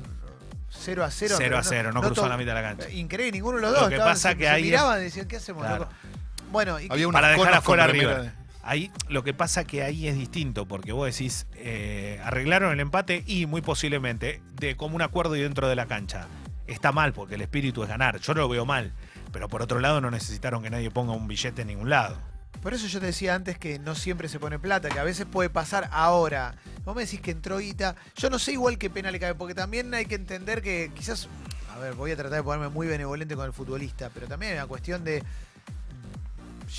0 0.71 1.03
a 1.03 1.11
0. 1.11 1.35
0 1.37 1.57
a 1.57 1.63
0, 1.63 1.91
no, 1.93 2.01
cruzó 2.01 2.23
to- 2.23 2.27
la 2.29 2.37
mitad 2.37 2.55
de 2.55 2.61
la 2.61 2.67
cancha. 2.69 2.89
Increíble, 2.89 3.33
ninguno 3.33 3.57
de 3.57 3.61
los 3.63 3.71
Lo 3.71 3.79
dos. 3.81 3.89
que 3.89 3.95
estaban- 3.95 4.13
pasa 4.13 4.31
se, 4.31 4.37
que 4.37 4.43
se 4.45 4.49
ahí 4.49 4.61
es- 4.63 4.65
miraban 4.67 4.99
y 4.99 5.03
decían, 5.03 5.27
¿qué 5.27 5.35
hacemos, 5.37 5.61
Claro. 5.63 5.83
loco? 5.83 5.91
Bueno, 6.51 6.79
y, 6.79 6.87
Había 6.89 7.07
Para 7.09 7.29
dejar 7.29 7.53
afuera 7.53 7.85
a 7.85 7.87
con 7.87 7.93
remera 7.93 8.13
River. 8.17 8.31
de- 8.33 8.41
Ahí 8.63 8.91
lo 9.09 9.23
que 9.23 9.33
pasa 9.33 9.63
que 9.63 9.81
ahí 9.83 10.07
es 10.07 10.15
distinto, 10.15 10.67
porque 10.67 10.91
vos 10.91 11.05
decís, 11.07 11.47
eh, 11.55 12.19
arreglaron 12.23 12.71
el 12.71 12.79
empate 12.79 13.23
y 13.25 13.45
muy 13.47 13.61
posiblemente 13.61 14.41
de 14.53 14.75
como 14.77 14.95
un 14.95 15.01
acuerdo 15.01 15.35
y 15.35 15.41
dentro 15.41 15.67
de 15.67 15.75
la 15.75 15.87
cancha. 15.87 16.27
Está 16.67 16.91
mal 16.91 17.11
porque 17.11 17.35
el 17.35 17.41
espíritu 17.41 17.81
es 17.83 17.89
ganar. 17.89 18.19
Yo 18.19 18.33
no 18.35 18.41
lo 18.41 18.49
veo 18.49 18.65
mal. 18.65 18.93
Pero 19.31 19.47
por 19.47 19.61
otro 19.61 19.79
lado 19.79 20.01
no 20.01 20.11
necesitaron 20.11 20.61
que 20.63 20.69
nadie 20.69 20.91
ponga 20.91 21.13
un 21.13 21.27
billete 21.27 21.61
en 21.61 21.69
ningún 21.69 21.89
lado. 21.89 22.17
Por 22.61 22.73
eso 22.73 22.85
yo 22.87 22.99
te 22.99 23.07
decía 23.07 23.33
antes 23.33 23.57
que 23.57 23.79
no 23.79 23.95
siempre 23.95 24.27
se 24.29 24.37
pone 24.39 24.59
plata, 24.59 24.89
que 24.89 24.99
a 24.99 25.03
veces 25.03 25.25
puede 25.25 25.49
pasar 25.49 25.89
ahora. 25.91 26.55
Vos 26.85 26.95
me 26.95 27.03
decís 27.05 27.21
que 27.21 27.31
entró 27.31 27.57
guita. 27.59 27.95
Yo 28.17 28.29
no 28.29 28.37
sé 28.37 28.51
igual 28.51 28.77
qué 28.77 28.89
pena 28.89 29.09
le 29.09 29.19
cae, 29.19 29.33
porque 29.33 29.55
también 29.55 29.93
hay 29.93 30.05
que 30.05 30.15
entender 30.15 30.61
que 30.61 30.91
quizás. 30.93 31.27
A 31.73 31.79
ver, 31.79 31.93
voy 31.93 32.11
a 32.11 32.15
tratar 32.15 32.37
de 32.37 32.43
ponerme 32.43 32.69
muy 32.69 32.85
benevolente 32.87 33.35
con 33.35 33.45
el 33.45 33.53
futbolista, 33.53 34.11
pero 34.13 34.27
también 34.27 34.51
hay 34.51 34.57
una 34.59 34.67
cuestión 34.67 35.03
de. 35.03 35.23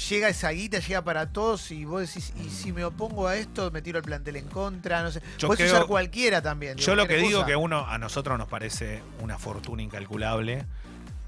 Llega 0.09 0.29
esa 0.31 0.51
guita, 0.51 0.79
llega 0.79 1.03
para 1.03 1.33
todos 1.33 1.71
y 1.71 1.85
vos 1.85 2.01
decís, 2.01 2.33
y 2.43 2.49
si 2.49 2.73
me 2.73 2.83
opongo 2.85 3.27
a 3.27 3.37
esto, 3.37 3.71
me 3.71 3.83
tiro 3.83 3.99
el 3.99 4.05
plantel 4.05 4.37
en 4.37 4.47
contra, 4.49 5.03
no 5.03 5.11
sé. 5.11 5.21
Yo 5.37 5.49
Puedes 5.49 5.65
creo- 5.67 5.75
usar 5.75 5.87
cualquiera 5.87 6.41
también. 6.41 6.79
Yo 6.79 6.95
lo 6.95 7.03
que 7.03 7.09
cualquier 7.09 7.29
digo 7.29 7.45
que 7.45 7.57
uno 7.57 7.87
a 7.87 7.99
nosotros 7.99 8.39
nos 8.39 8.49
parece 8.49 9.03
una 9.21 9.39
fortuna 9.39 9.83
incalculable. 9.83 10.65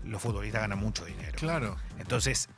Los 0.04 0.20
futbolistas 0.22 0.60
ganan 0.62 0.78
mucho 0.78 1.04
dinero. 1.04 1.32
Claro. 1.36 1.76
Entonces, 1.98 2.48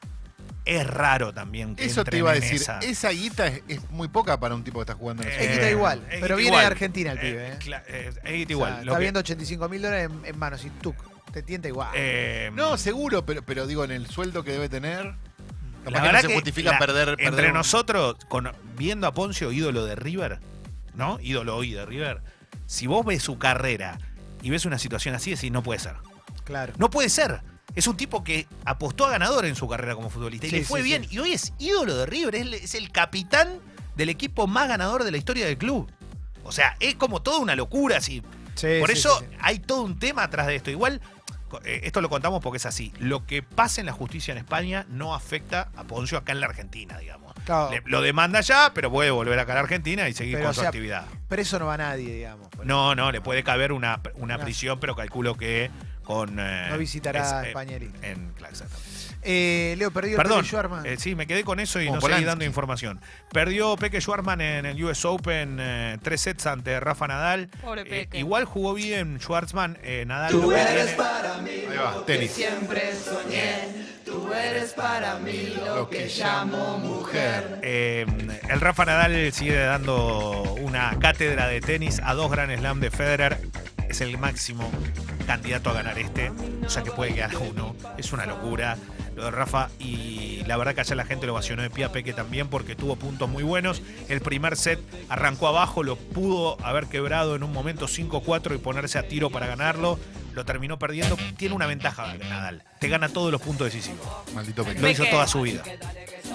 es 0.65 0.87
raro 0.87 1.33
también 1.33 1.77
que 1.77 1.85
Eso 1.85 2.05
te 2.05 2.19
iba 2.19 2.33
a 2.33 2.35
decir. 2.35 2.55
esa. 2.57 2.79
Esa 2.81 3.11
guita 3.11 3.47
es, 3.47 3.63
es 3.69 3.91
muy 3.91 4.09
poca 4.09 4.39
para 4.41 4.55
un 4.55 4.65
tipo 4.65 4.79
que 4.79 4.83
está 4.83 4.95
jugando 4.95 5.23
en 5.23 5.29
la 5.29 5.35
Eh, 5.37 5.45
Es 5.45 5.53
guita 5.53 5.71
igual, 5.71 6.01
pero 6.09 6.21
guita 6.21 6.35
viene 6.37 6.47
igual. 6.49 6.61
de 6.63 6.67
Argentina 6.67 7.13
el 7.13 7.19
Eh, 7.19 7.21
pibe. 7.21 7.49
¿eh? 7.49 7.59
cla- 7.61 7.83
eh, 7.87 8.11
es 8.25 8.33
guita 8.33 8.49
O 8.55 8.57
igual. 8.57 8.73
sea, 8.75 8.85
Lo 8.85 8.93
está 8.93 8.99
que- 8.99 9.03
viendo 9.03 9.21
85 9.21 9.69
mil 9.69 9.83
dólares 9.83 10.11
en, 10.11 10.25
en 10.25 10.39
manos 10.39 10.65
y 10.65 10.71
tú 10.71 10.95
te 11.33 11.43
tienta 11.43 11.69
igual. 11.69 11.91
eh, 11.95 12.51
No, 12.55 12.77
seguro, 12.79 13.25
pero, 13.25 13.43
pero 13.43 13.67
digo, 13.67 13.85
en 13.85 13.93
el 13.93 14.07
sueldo 14.09 14.43
que 14.43 14.53
debe 14.53 14.69
tener. 14.69 15.15
La 15.85 16.01
que 16.01 16.07
verdad 16.09 16.23
no 16.25 16.29
se 16.31 16.35
justifica 16.35 16.73
la- 16.73 16.79
perder, 16.81 17.07
perder 17.17 17.29
Entre 17.29 17.47
un- 17.49 17.55
nosotros, 17.55 18.17
con- 18.29 18.51
viendo 18.77 19.07
a 19.07 19.15
Poncio, 19.15 19.53
ídolo 19.53 19.85
de 19.87 19.95
River, 19.95 20.41
¿no? 20.95 21.19
Ídolo 21.21 21.55
hoy 21.57 21.73
de 21.75 21.87
River. 21.87 22.23
Si 22.67 22.89
vos 22.89 23.07
ves 23.07 23.23
su 23.23 23.39
carrera 23.39 23.99
y 24.43 24.51
ves 24.51 24.65
una 24.67 24.79
situación 24.81 25.15
así, 25.15 25.31
decís, 25.31 25.53
no 25.53 25.63
puede 25.63 25.79
ser. 25.79 25.95
Claro. 26.47 26.73
No 26.79 26.89
puede 26.89 27.11
ser. 27.11 27.43
Es 27.75 27.87
un 27.87 27.97
tipo 27.99 28.25
que 28.25 28.47
apostó 28.65 29.05
a 29.05 29.11
ganador 29.11 29.45
en 29.45 29.55
su 29.55 29.69
carrera 29.69 29.95
como 29.95 30.09
futbolista 30.09 30.47
y 30.47 30.51
Sí, 30.51 30.57
le 30.61 30.65
fue 30.65 30.81
sí, 30.81 30.85
bien. 30.87 31.03
sí. 31.05 31.17
Y 31.17 31.19
hoy 31.19 31.33
es 31.33 31.53
ídolo 31.59 31.95
de 31.95 32.07
River, 32.07 32.35
es, 32.37 32.41
el- 32.43 32.55
es 32.55 32.75
el 32.75 32.91
capitán 32.91 33.59
del 33.97 34.09
equipo 34.09 34.47
más 34.47 34.69
ganador 34.69 35.05
de 35.05 35.11
la 35.11 35.19
historia 35.19 35.45
del 35.45 35.59
club. 35.59 35.91
O 36.45 36.53
sea, 36.53 36.77
es 36.81 36.95
como 36.95 37.21
toda 37.21 37.39
una 37.39 37.55
locura, 37.55 37.99
así. 37.99 38.23
Sí, 38.55 38.79
Por 38.81 38.91
eso 38.91 39.23
hay 39.41 39.59
todo 39.59 39.83
un 39.83 39.99
tema 39.99 40.23
atrás 40.23 40.47
de 40.47 40.57
esto. 40.57 40.71
Igual, 40.71 41.03
eh, 41.65 41.81
esto 41.85 42.01
lo 42.01 42.09
contamos 42.09 42.41
porque 42.43 42.57
es 42.57 42.65
así. 42.67 42.93
Lo 42.99 43.27
que 43.27 43.43
pasa 43.43 43.81
en 43.83 43.87
la 43.87 43.93
justicia 43.93 44.33
en 44.33 44.39
España 44.39 44.87
no 44.89 45.15
afecta 45.15 45.69
a 45.77 45.85
Poncio 45.85 46.17
acá 46.17 46.33
en 46.33 46.41
la 46.41 46.47
Argentina, 46.47 46.97
digamos. 46.99 47.35
Claro, 47.45 47.71
Le- 47.73 47.83
lo 47.85 48.01
demanda 48.01 48.41
ya, 48.41 48.73
pero 48.75 48.91
puede 48.91 49.11
volver 49.11 49.39
acá 49.39 49.53
a 49.53 49.57
la 49.57 49.61
Argentina 49.63 50.09
y 50.09 50.15
seguir 50.15 50.35
Pero, 50.37 50.47
con 50.47 50.51
o 50.53 50.55
su 50.55 50.63
actividad. 50.63 51.05
preso 51.29 51.59
no 51.59 51.67
va 51.67 51.77
nadie, 51.77 52.15
digamos. 52.15 52.49
No, 52.65 52.95
no, 52.95 53.13
le 53.13 53.21
puede 53.21 53.43
caber 53.45 53.73
una, 53.73 54.01
una 54.15 54.39
prisión, 54.39 54.81
pero 54.81 54.97
calculo 54.97 55.37
que 55.37 55.71
con... 56.07 56.39
eh, 56.41 56.69
No 56.71 56.79
visitará 56.79 57.23
es, 57.23 57.33
eh, 57.45 57.49
Españeri. 57.49 57.91
En, 58.03 58.33
claro, 58.33 58.53
exactamente. 58.53 58.87
Eh, 59.29 59.75
Leo, 59.79 59.91
perdió 59.91 60.17
Perdón, 60.17 60.39
Peque 60.39 60.49
Schwarman. 60.51 60.87
eh, 60.87 60.97
sí, 60.99 61.17
me 61.17 61.27
quedé 61.27 61.43
con 61.43 61.59
eso 61.59 61.81
y 61.81 61.87
Como 61.87 61.97
no 61.97 62.01
seguí 62.01 62.05
Polanski. 62.13 62.27
dando 62.27 62.45
información. 62.45 63.01
Perdió 63.33 63.77
Peque 63.77 64.01
Schwarman 64.01 64.41
en 64.41 64.67
el 64.67 64.85
US 64.85 65.05
Open 65.05 65.59
eh, 65.61 65.99
tres 66.01 66.21
sets 66.21 66.47
ante 66.47 66.79
Rafa 66.79 67.09
Nadal. 67.09 67.49
Pobre 67.61 67.81
Eh, 67.83 67.85
Peque. 67.87 68.19
igual 68.19 68.45
jugó 68.45 68.73
bien 68.75 69.19
Schwartzman. 69.21 69.79
eh, 69.83 70.05
Nadal 70.07 70.33
lo 70.33 70.49
que 70.49 70.55
tiene- 70.55 70.81
Ahí 71.71 71.77
va, 71.77 72.07
tenis. 72.07 72.37
Tú 74.05 74.33
eres 74.33 74.73
para 74.75 75.19
mí 75.19 75.55
Lo 75.67 75.91
que 75.91 76.07
llamo 76.07 76.79
mujer. 76.79 77.59
Eh, 77.63 78.07
el 78.49 78.61
Rafa 78.61 78.85
Nadal 78.85 79.33
sigue 79.33 79.57
dando 79.59 80.43
una 80.63 80.97
cátedra 81.01 81.49
de 81.49 81.61
tenis 81.61 82.01
a 82.05 82.15
dos 82.15 82.31
Grand 82.31 82.57
Slam 82.57 82.79
de 82.79 82.91
Federer. 82.93 83.39
Es 83.89 84.01
el 84.01 84.17
máximo 84.19 84.71
candidato 85.27 85.71
a 85.71 85.75
ganar 85.75 85.99
este. 85.99 86.31
O 86.65 86.71
sea 86.71 86.83
que 86.83 86.91
puede 86.91 87.15
quedar 87.15 87.37
uno. 87.37 87.75
Es 87.99 88.13
una 88.13 88.27
locura 88.27 88.77
lo 89.15 89.25
de 89.25 89.31
Rafa. 89.31 89.69
Y 89.79 90.43
la 90.47 90.57
verdad 90.57 90.75
que 90.75 90.81
ayer 90.83 90.97
la 90.97 91.05
gente 91.05 91.27
lo 91.27 91.35
vacionó 91.35 91.63
de 91.63 91.71
pie 91.71 91.85
a 91.85 91.93
Peque 91.93 92.13
también 92.13 92.49
porque 92.49 92.75
tuvo 92.77 92.97
puntos 92.97 93.29
muy 93.29 93.43
buenos. 93.43 93.83
El 94.09 94.21
primer 94.21 94.57
set 94.57 94.81
arrancó 95.09 95.49
abajo, 95.49 95.83
lo 95.83 95.97
pudo 95.97 96.57
haber 96.65 96.87
quebrado 96.87 97.35
en 97.37 97.43
un 97.43 97.53
momento 97.53 97.87
5-4 97.87 98.55
y 98.55 98.59
ponerse 98.59 98.99
a 98.99 99.09
tiro 99.09 99.31
para 99.31 99.47
ganarlo. 99.47 99.99
Lo 100.35 100.45
terminó 100.45 100.79
perdiendo. 100.79 101.17
Tiene 101.37 101.55
una 101.55 101.67
ventaja 101.67 102.15
Nadal. 102.29 102.63
Te 102.79 102.89
gana 102.89 103.09
todos 103.09 103.33
los 103.33 103.41
puntos 103.41 103.73
decisivos. 103.73 104.07
Maldito 104.35 104.63
Lo 104.63 104.69
Peque. 104.69 104.91
hizo 104.91 105.03
Peque. 105.05 105.13
toda 105.15 105.27
su 105.27 105.41
vida. 105.43 105.63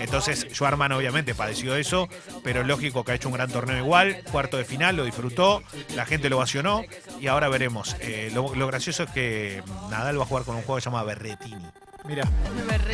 Entonces, 0.02 0.48
Schwarman 0.52 0.92
obviamente 0.92 1.34
padeció 1.36 1.76
eso, 1.76 2.10
pero 2.44 2.64
lógico 2.64 3.04
que 3.04 3.12
ha 3.12 3.16
hecho 3.16 3.28
un 3.30 3.36
gran 3.36 3.50
torneo 3.52 3.78
igual. 3.78 4.22
Cuarto 4.32 4.58
de 4.58 4.66
final, 4.66 4.96
lo 4.96 5.06
disfrutó, 5.06 5.62
la 5.96 6.06
gente 6.06 6.30
lo 6.30 6.38
vacionó 6.38 6.84
y 7.20 7.28
ahora 7.28 7.48
veremos. 7.50 7.96
Eh, 8.02 8.32
lo, 8.34 8.54
lo 8.56 8.68
gracioso 8.68 9.04
es 9.04 9.10
que 9.12 9.64
Nadal 9.90 10.20
va 10.20 10.24
a 10.24 10.26
jugar 10.28 10.44
con 10.44 10.56
un 10.56 10.62
juego 10.64 10.76
que 10.78 10.82
se 10.82 10.90
llama 10.90 11.04
Berretini. 11.04 11.66
Mira. 12.06 12.24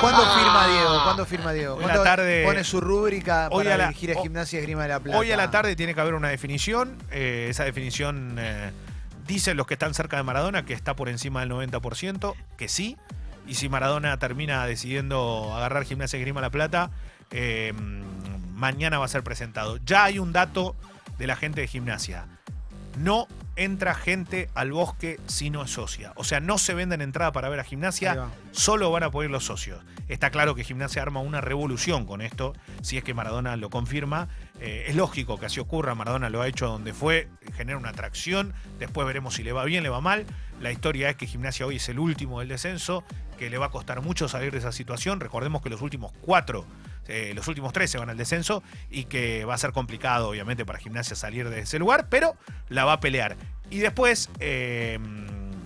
¿Cuándo 0.00 0.22
firma 0.34 0.66
Diego? 0.68 1.02
¿Cuándo 1.04 1.26
firma 1.26 1.52
Diego? 1.52 1.74
Hoy 1.76 1.84
a 1.84 1.86
la 1.86 1.92
¿Cuándo 1.94 2.02
tarde- 2.04 2.44
pone 2.44 2.64
su 2.64 2.80
rúbrica 2.80 3.48
Hoy 3.50 3.64
para 3.64 3.74
a 3.74 3.78
la- 3.78 3.88
dirigir 3.88 4.12
a 4.16 4.20
Gimnasia 4.22 4.60
de 4.60 4.66
la 4.88 5.00
Plata? 5.00 5.18
Hoy 5.18 5.32
a 5.32 5.36
la 5.36 5.50
tarde 5.50 5.74
tiene 5.76 5.94
que 5.94 6.00
haber 6.00 6.14
una 6.14 6.28
definición. 6.28 6.96
eh, 7.10 7.46
esa 7.50 7.64
definición 7.64 8.36
eh, 8.38 8.70
dicen 9.26 9.56
los 9.56 9.66
que 9.66 9.74
están 9.74 9.94
cerca 9.94 10.16
de 10.16 10.22
Maradona 10.22 10.64
que 10.64 10.74
está 10.74 10.94
por 10.96 11.08
encima 11.08 11.40
del 11.40 11.50
90%, 11.50 12.34
que 12.56 12.68
sí. 12.68 12.96
Y 13.48 13.54
si 13.54 13.70
Maradona 13.70 14.18
termina 14.18 14.66
decidiendo 14.66 15.54
agarrar 15.56 15.84
Gimnasia 15.84 16.18
Grima 16.18 16.42
La 16.42 16.50
Plata, 16.50 16.90
eh, 17.30 17.72
mañana 18.54 18.98
va 18.98 19.06
a 19.06 19.08
ser 19.08 19.22
presentado. 19.22 19.78
Ya 19.86 20.04
hay 20.04 20.18
un 20.18 20.32
dato 20.32 20.76
de 21.18 21.26
la 21.26 21.34
gente 21.34 21.62
de 21.62 21.66
Gimnasia. 21.66 22.26
No 22.98 23.26
entra 23.56 23.94
gente 23.94 24.50
al 24.54 24.72
bosque 24.72 25.18
si 25.26 25.48
no 25.48 25.62
es 25.62 25.70
socia. 25.70 26.12
O 26.16 26.24
sea, 26.24 26.40
no 26.40 26.58
se 26.58 26.74
venden 26.74 27.00
entrada 27.00 27.32
para 27.32 27.48
ver 27.48 27.60
a 27.60 27.64
Gimnasia, 27.64 28.14
va. 28.14 28.30
solo 28.52 28.90
van 28.90 29.04
a 29.04 29.10
poder 29.10 29.30
los 29.30 29.44
socios. 29.44 29.80
Está 30.08 30.30
claro 30.30 30.54
que 30.54 30.62
Gimnasia 30.62 31.00
arma 31.00 31.20
una 31.20 31.40
revolución 31.40 32.04
con 32.04 32.20
esto, 32.20 32.54
si 32.82 32.98
es 32.98 33.04
que 33.04 33.14
Maradona 33.14 33.56
lo 33.56 33.70
confirma. 33.70 34.28
Eh, 34.60 34.86
es 34.88 34.96
lógico 34.96 35.38
que 35.38 35.46
así 35.46 35.60
ocurra, 35.60 35.94
Maradona 35.94 36.30
lo 36.30 36.42
ha 36.42 36.48
hecho 36.48 36.66
donde 36.66 36.92
fue, 36.92 37.28
genera 37.56 37.78
una 37.78 37.90
atracción, 37.90 38.54
después 38.78 39.06
veremos 39.06 39.34
si 39.34 39.44
le 39.44 39.52
va 39.52 39.64
bien, 39.64 39.82
le 39.82 39.88
va 39.88 40.00
mal. 40.00 40.26
La 40.60 40.72
historia 40.72 41.10
es 41.10 41.16
que 41.16 41.26
Gimnasia 41.26 41.64
hoy 41.66 41.76
es 41.76 41.88
el 41.88 41.98
último 41.98 42.40
del 42.40 42.48
descenso, 42.48 43.04
que 43.38 43.50
le 43.50 43.58
va 43.58 43.66
a 43.66 43.70
costar 43.70 44.02
mucho 44.02 44.28
salir 44.28 44.50
de 44.50 44.58
esa 44.58 44.72
situación. 44.72 45.20
Recordemos 45.20 45.62
que 45.62 45.70
los 45.70 45.80
últimos 45.80 46.12
cuatro, 46.22 46.66
eh, 47.06 47.32
los 47.34 47.46
últimos 47.46 47.72
tres 47.72 47.90
se 47.90 47.98
van 47.98 48.10
al 48.10 48.16
descenso 48.16 48.64
y 48.90 49.04
que 49.04 49.44
va 49.44 49.54
a 49.54 49.58
ser 49.58 49.72
complicado, 49.72 50.30
obviamente, 50.30 50.66
para 50.66 50.80
Gimnasia 50.80 51.14
salir 51.14 51.48
de 51.48 51.60
ese 51.60 51.78
lugar, 51.78 52.08
pero 52.08 52.34
la 52.68 52.84
va 52.84 52.94
a 52.94 53.00
pelear. 53.00 53.36
Y 53.70 53.78
después, 53.78 54.28
eh, 54.40 54.98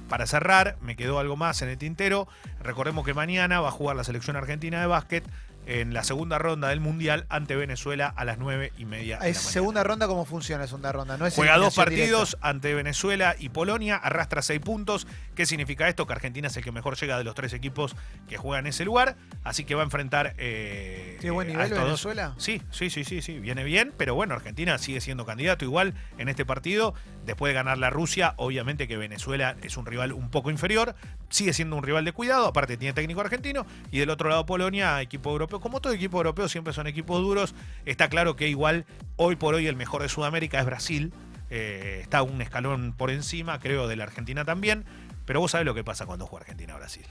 para 0.08 0.26
cerrar, 0.26 0.76
me 0.82 0.94
quedó 0.94 1.18
algo 1.18 1.36
más 1.36 1.62
en 1.62 1.70
el 1.70 1.78
tintero. 1.78 2.28
Recordemos 2.62 3.06
que 3.06 3.14
mañana 3.14 3.62
va 3.62 3.68
a 3.68 3.72
jugar 3.72 3.96
la 3.96 4.04
selección 4.04 4.36
argentina 4.36 4.78
de 4.78 4.86
básquet 4.86 5.24
en 5.66 5.94
la 5.94 6.02
segunda 6.02 6.38
ronda 6.38 6.68
del 6.68 6.80
Mundial 6.80 7.26
ante 7.28 7.54
Venezuela 7.54 8.12
a 8.16 8.24
las 8.24 8.38
nueve 8.38 8.72
y 8.78 8.84
media. 8.84 9.18
de 9.18 9.30
¿Es 9.30 9.44
la 9.44 9.50
segunda 9.50 9.84
ronda? 9.84 10.06
¿Cómo 10.06 10.24
funciona 10.24 10.62
la 10.62 10.66
segunda 10.66 10.90
ronda? 10.92 11.16
No 11.16 11.26
es 11.26 11.34
Juega 11.34 11.56
dos 11.56 11.74
partidos 11.76 12.30
directa. 12.30 12.48
ante 12.48 12.74
Venezuela 12.74 13.36
y 13.38 13.48
Polonia, 13.50 13.96
arrastra 13.96 14.42
seis 14.42 14.60
puntos. 14.60 15.06
¿Qué 15.34 15.46
significa 15.46 15.88
esto? 15.88 16.06
Que 16.06 16.12
Argentina 16.14 16.48
es 16.48 16.56
el 16.56 16.64
que 16.64 16.72
mejor 16.72 16.96
llega 16.96 17.16
de 17.16 17.24
los 17.24 17.34
tres 17.34 17.52
equipos 17.52 17.94
que 18.28 18.36
juegan 18.36 18.66
en 18.66 18.70
ese 18.70 18.84
lugar. 18.84 19.16
Así 19.44 19.64
que 19.64 19.74
va 19.74 19.82
a 19.82 19.84
enfrentar. 19.84 20.34
Eh, 20.38 21.16
¿Tiene 21.20 21.32
buen 21.32 21.48
nivel 21.48 21.70
dos. 21.70 21.84
Venezuela? 21.84 22.34
Sí, 22.38 22.60
sí, 22.70 22.90
sí, 22.90 23.04
sí, 23.04 23.22
sí. 23.22 23.38
Viene 23.38 23.64
bien, 23.64 23.92
pero 23.96 24.14
bueno, 24.14 24.34
Argentina 24.34 24.78
sigue 24.78 25.00
siendo 25.00 25.24
candidato 25.24 25.64
igual 25.64 25.94
en 26.18 26.28
este 26.28 26.44
partido. 26.44 26.94
Después 27.24 27.50
de 27.50 27.54
ganar 27.54 27.78
la 27.78 27.90
Rusia, 27.90 28.34
obviamente 28.36 28.88
que 28.88 28.96
Venezuela 28.96 29.56
es 29.62 29.76
un 29.76 29.86
rival 29.86 30.12
un 30.12 30.30
poco 30.30 30.50
inferior. 30.50 30.94
Sigue 31.28 31.52
siendo 31.52 31.76
un 31.76 31.82
rival 31.82 32.04
de 32.04 32.12
cuidado, 32.12 32.46
aparte 32.46 32.76
tiene 32.76 32.92
técnico 32.92 33.20
argentino. 33.20 33.64
Y 33.90 33.98
del 33.98 34.10
otro 34.10 34.28
lado 34.28 34.44
Polonia, 34.44 35.00
equipo 35.00 35.30
europeo. 35.30 35.60
Como 35.60 35.80
todo 35.80 35.92
equipo 35.92 36.16
europeo, 36.16 36.48
siempre 36.48 36.72
son 36.72 36.86
equipos 36.86 37.20
duros. 37.20 37.54
Está 37.86 38.08
claro 38.08 38.34
que 38.34 38.48
igual 38.48 38.86
hoy 39.16 39.36
por 39.36 39.54
hoy 39.54 39.66
el 39.66 39.76
mejor 39.76 40.02
de 40.02 40.08
Sudamérica 40.08 40.58
es 40.58 40.66
Brasil. 40.66 41.12
Eh, 41.50 42.00
está 42.02 42.22
un 42.22 42.40
escalón 42.42 42.94
por 42.96 43.10
encima, 43.10 43.60
creo, 43.60 43.86
de 43.86 43.96
la 43.96 44.04
Argentina 44.04 44.44
también. 44.44 44.84
Pero 45.24 45.40
vos 45.40 45.52
sabés 45.52 45.64
lo 45.64 45.74
que 45.74 45.84
pasa 45.84 46.06
cuando 46.06 46.26
juega 46.26 46.42
Argentina-Brasil. 46.42 47.06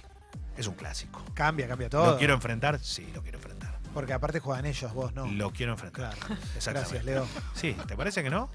Es 0.57 0.67
un 0.67 0.75
clásico. 0.75 1.23
Cambia, 1.33 1.67
cambia 1.67 1.89
todo. 1.89 2.11
¿Lo 2.11 2.17
quiero 2.17 2.33
enfrentar? 2.33 2.79
Sí, 2.79 3.07
lo 3.15 3.21
quiero 3.21 3.37
enfrentar. 3.37 3.79
Porque 3.93 4.13
aparte 4.13 4.39
juegan 4.39 4.65
ellos, 4.65 4.93
vos 4.93 5.13
no. 5.13 5.25
Lo 5.27 5.51
quiero 5.51 5.73
enfrentar. 5.73 6.15
Claro. 6.15 6.41
Gracias, 6.65 7.05
Leo. 7.05 7.27
Sí, 7.53 7.75
¿te 7.87 7.95
parece 7.95 8.23
que 8.23 8.29
no? 8.29 8.49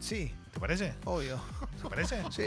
Sí, 0.00 0.34
¿Te 0.52 0.60
parece? 0.60 0.94
obvio. 1.04 1.40
¿Te 1.82 1.88
parece? 1.88 2.22
Sí. 2.30 2.44